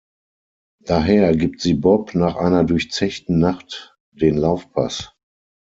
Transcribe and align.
Daher 0.83 1.35
gibt 1.37 1.61
sie 1.61 1.75
Bob 1.75 2.15
nach 2.15 2.35
einer 2.35 2.63
durchzechten 2.63 3.37
Nacht 3.37 3.99
den 4.11 4.35
Laufpass. 4.35 5.13